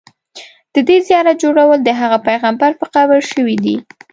[0.73, 3.75] د دې زیارت جوړول د هغه پیغمبر په قبر شوي دي.